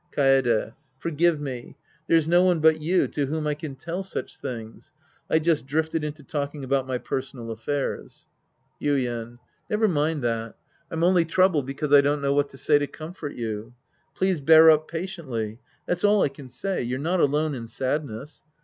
Kaede. 0.11 0.73
Forgive 0.97 1.39
me. 1.39 1.75
There's 2.07 2.27
no 2.27 2.43
one 2.43 2.59
but 2.59 2.81
you 2.81 3.07
to 3.09 3.27
whom 3.27 3.45
I 3.45 3.53
can 3.53 3.75
tell 3.75 4.01
such 4.01 4.37
things. 4.39 4.91
I 5.29 5.37
just 5.37 5.67
drifted 5.67 6.03
into 6.03 6.23
talking 6.23 6.63
about 6.63 6.87
my 6.87 6.97
personal 6.97 7.51
affairs. 7.51 8.21
Sc. 8.21 8.23
I 8.23 8.25
The 8.25 8.89
Priest 8.89 8.89
and 8.89 8.95
His 8.95 8.95
Disciples 8.97 9.37
149 9.69 9.69
Yuien. 9.69 9.69
Never 9.69 9.87
mind 9.87 10.21
that. 10.23 10.57
I'm 10.89 11.03
only 11.03 11.25
troubled 11.25 11.67
because 11.67 11.93
I 11.93 12.01
don't 12.01 12.23
know 12.23 12.33
what 12.33 12.49
to 12.49 12.57
say 12.57 12.79
to 12.79 12.87
comfort 12.87 13.35
you. 13.35 13.75
Please 14.15 14.41
bear 14.41 14.71
up 14.71 14.87
patiently. 14.87 15.59
That's 15.85 16.03
all 16.03 16.23
I 16.23 16.29
can 16.29 16.49
say. 16.49 16.81
You're 16.81 16.97
not 16.97 17.19
alone 17.19 17.53
in 17.53 17.67
sadness. 17.67 18.41